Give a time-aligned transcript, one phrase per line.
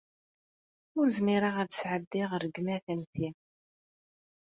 [0.97, 3.29] Ur zmireɣ ad sɛeddiɣ rregmat am ti.